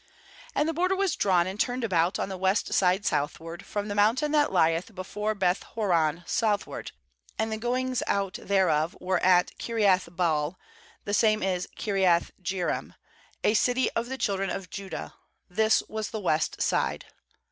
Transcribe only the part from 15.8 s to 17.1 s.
was the west side.